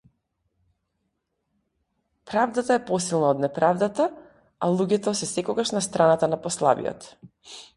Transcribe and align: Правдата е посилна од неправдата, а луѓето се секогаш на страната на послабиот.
Правдата 2.31 2.77
е 2.77 2.83
посилна 2.87 3.29
од 3.33 3.43
неправдата, 3.45 4.09
а 4.65 4.71
луѓето 4.79 5.15
се 5.21 5.31
секогаш 5.33 5.75
на 5.77 5.85
страната 5.91 6.31
на 6.33 6.41
послабиот. 6.49 7.11